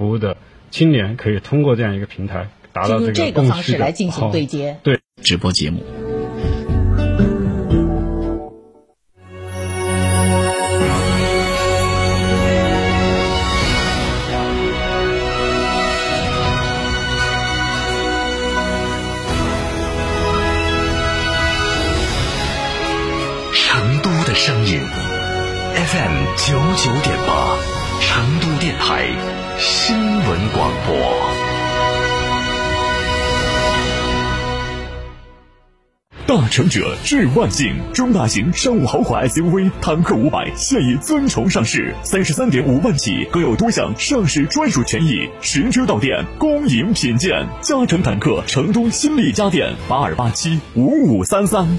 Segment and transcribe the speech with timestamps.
[0.00, 0.38] 服务的
[0.70, 4.78] 青年可以通过这样一个平台达到这个方式来进行对接。
[4.82, 5.84] 对，直播节目。
[24.32, 24.80] 声音
[25.74, 27.58] FM 九九点八，
[28.00, 30.24] 成都电台新闻
[30.54, 30.96] 广播。
[36.26, 47.46] 大成者致万幸，中大型商务豪华 SUV 坦克五百现已尊崇上市，三十三点五万起，更有多项上市专属权益，实车到店，恭迎品鉴。
[47.60, 51.78] 嘉诚坦克成都新力家电八二八七五五三三。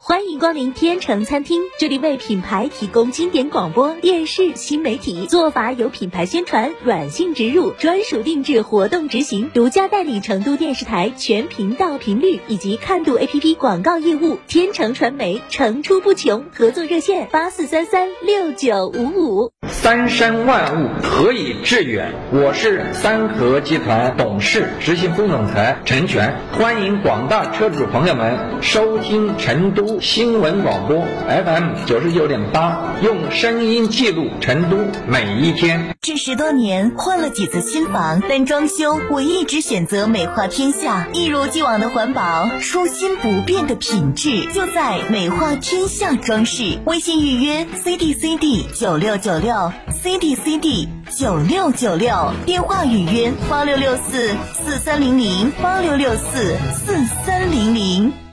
[0.00, 14.38] 欢迎光临天成餐厅，这里为品牌提供经典广播电视新媒体做法有品牌宣传、软性植入、专属定制活动执行，独家代理成都电视台全频道频率以及看度 APP 广告业务。
[14.46, 19.52] 天成传媒层出不穷，合作热线八四三三六九五五。
[19.66, 22.14] 三山万物何以致远？
[22.32, 29.87] 我是三和集团董事、执行副总裁陈全，欢迎广大车主朋友们收听成都。
[30.00, 35.96] 新闻广播 FM 九十九点八，用声音记录成都每一天。
[36.00, 46.78] 这十多年换了几次新房，但装修我一直选择美化天下，一如既往的环保，初心不变的品质，就在美化天下装饰。
[46.84, 49.72] 微信预约 CDCD 九六九六
[50.02, 56.94] CDCD 九六九六，电话预约八六六四四三零零八六六四四
[57.24, 58.27] 三零零。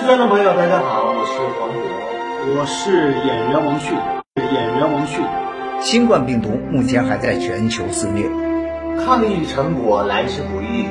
[0.00, 3.94] 四川的朋友，大家好，我是黄渤，我是演员王迅，
[4.34, 5.22] 演员王迅。
[5.78, 8.24] 新冠病毒目前还在全球肆虐，
[9.04, 10.88] 抗疫成果来之不易，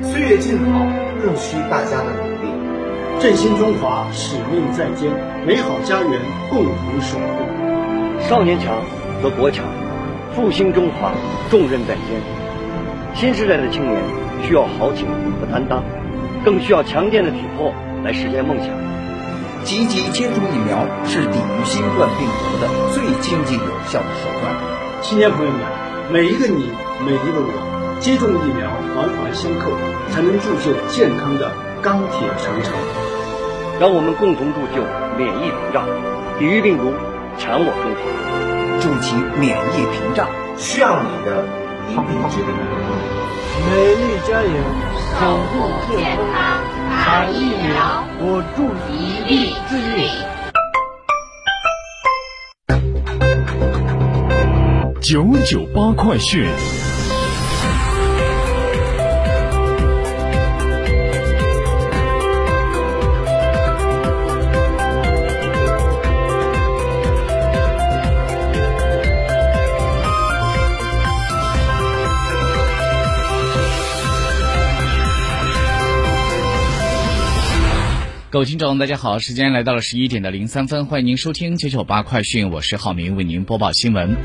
[0.00, 0.86] 岁月静好
[1.20, 2.54] 更需大家的努力。
[3.18, 5.10] 振兴中华使命在肩，
[5.44, 8.20] 美好家园共同守护。
[8.20, 8.76] 少年强
[9.20, 9.64] 则国强，
[10.36, 11.10] 复兴中华
[11.50, 12.22] 重任在肩。
[13.12, 14.00] 新时代的青年
[14.44, 15.08] 需要豪情
[15.40, 15.82] 和担当，
[16.44, 17.74] 更需要强健的体魄。
[18.04, 18.66] 来实现梦想，
[19.62, 24.52] 积极接种疫苗是抵御新冠病毒的最经济有效的手段。
[25.02, 25.60] 青年朋友们，
[26.10, 26.68] 每一个你，
[27.06, 29.70] 每一个我，接种疫苗环环相扣，
[30.10, 32.74] 才能铸就健康的钢铁长城。
[33.78, 34.82] 让我们共同铸就
[35.16, 35.86] 免疫屏障，
[36.40, 36.92] 抵御病毒，
[37.38, 38.02] 强我中华。
[38.80, 40.26] 筑起免疫屏障，
[40.58, 41.46] 需要你的
[41.88, 42.50] 一臂之力。
[43.70, 44.50] 美丽加油，
[45.20, 46.71] 守护健康。
[47.04, 49.98] 打疫苗，我助一臂之力。
[55.00, 56.46] 九九八快讯。
[78.32, 84.16] 各位听众，大家好，时间来到了十一点的零三分，欢迎您收听九九八快讯，我是浩明，为您播报新闻。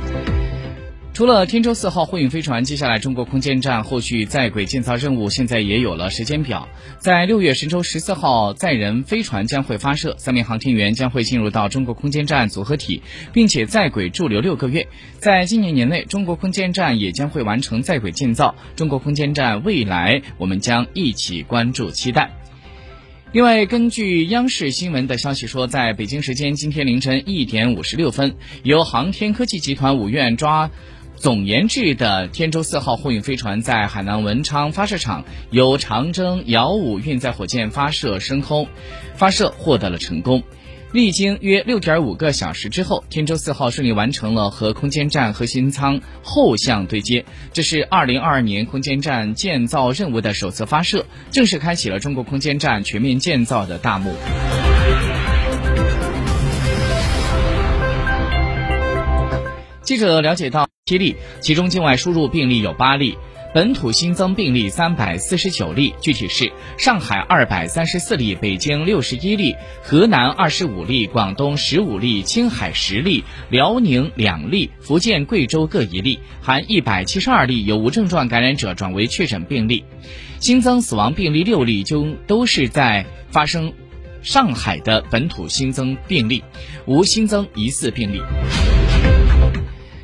[1.14, 6.70] 除了天舟四号货运飞船，接下来中国空间站后续在轨建造任务现在也有了时间表。
[7.00, 13.02] 在六月神舟十四号载人飞船将会发射，三名航天员将会进入到中国空间站组合体，
[13.34, 14.88] 并且在轨驻留六个月。
[15.20, 18.56] 在今年年内，中国空间站也将会完成在轨建造。
[18.78, 22.32] 中国空间站未来，我们将一起关注期待。
[23.34, 30.72] 另外，根据央视新闻的消息说，在北京时间今天凌晨一点五十六分，由航天科技集团五院抓
[31.18, 38.70] 总研制的天舟四号货运飞船在海南文昌发射场由长征遥五运载火箭发射升空，
[39.16, 40.44] 发射获得了成功。
[40.98, 47.24] 历经约六点五个小时之后，天舟四号顺利完成了和空间站核心舱后向对接。
[47.54, 54.12] 这是二零二二年空间站建造任务的首次发射，正式开启了中国空间站全面建造的大幕。
[59.88, 63.18] 记者了解到，七例，其中境外输入病例有八例。
[63.54, 79.86] 本土新增病例三百四十九例，具体是上海二百三十四例，北京六十一例，河南二十五例，广东十五例，青海十例，辽宁两例，福建、贵州各一例，含一百七十二例有无症状感染者转为确诊病例。
[80.42, 83.72] 新增死亡病例六例，就都是在发生
[84.28, 86.44] 上海的本土新增病例，
[86.86, 88.22] 无新增疑似病例。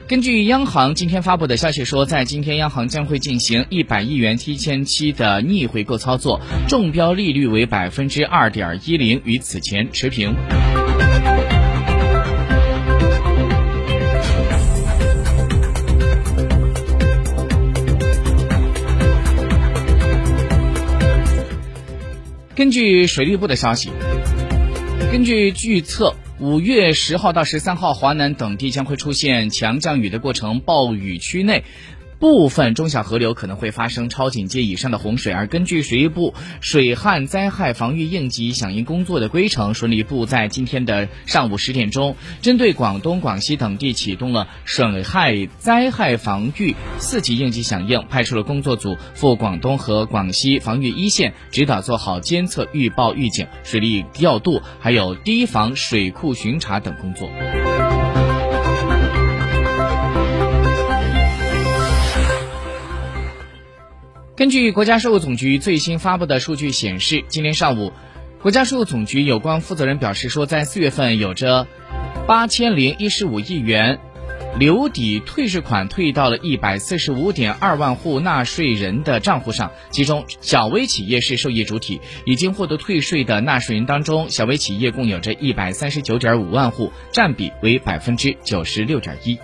[0.08, 6.40] 根据央行今天发布的消息说，在今天央行将会进行一百亿元提前期的逆回购操作，
[6.70, 10.34] 中标利率为百分之二点一零，与此前持平。
[22.56, 23.92] 根据水利部的消息，
[25.14, 31.66] 根据预测，五月十号到十三号，华南等地将会出现强降雨的过程，暴雨区内。
[32.24, 57.30] 部分中小河流可能会发生超警戒以上的洪水，而根据水利部水旱灾害防御应急响应工作的规程，水利部在今天的上午十点钟，针对广东、广西等地启动了水害灾害防御四级应急响应，派出了工作组赴广东和广西防御一线，指导做好监测、预报、预警、水利调度，还有堤防、水库巡查等工作。
[64.36, 67.94] 根据国家税务总局最新发布的数据显示，今天上午，
[68.42, 71.68] 国家税务总局有关负责人表示说，在四月份有着
[72.26, 74.00] 八千零一十五亿元
[74.58, 89.38] 留抵退税款退到了一百四十五点二万户纳税人的账户上，其中小微企业是受益主体，已经获得退税的纳税人当中，小微企业共有着一百三十九点五万户，占比为百分之九十六点一。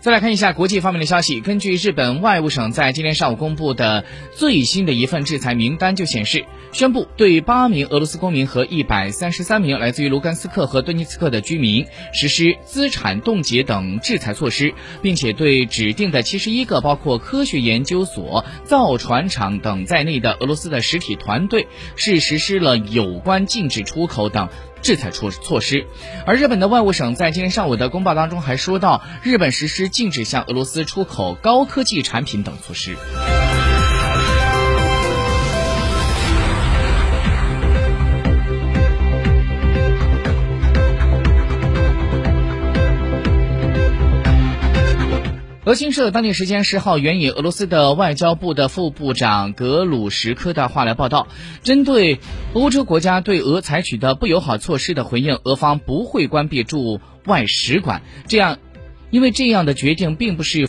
[0.00, 1.42] 再来看一下国际方面的消息。
[1.42, 24.48] 根据日本外务省在今天上午公布的最新的一份制裁名单，就显示宣布对八名俄罗斯公民和一百三十三名来自于卢甘斯克和顿涅茨克的居民实施资产冻结等制裁措施，并且对指定的七十一个包括科学研究所、造船厂等在内的俄罗斯的实体团队是实施了有关禁止出口等。
[24.82, 25.86] 制裁措措施，
[26.26, 32.96] 而日本的外务省在今天上午的公报当中还说到，日本实施禁止向俄罗斯出口高科技产品等措施。
[45.70, 51.28] 俄新社当地时间十号援引俄罗斯的外交部的副部长格鲁什科的话来报道，
[51.62, 52.18] 针对
[52.54, 58.02] 欧洲国家对俄采取的不友好措施的回应，俄方不会关闭驻外使馆。
[58.26, 58.58] 这样，
[59.12, 60.66] 因为这样的决定并不是。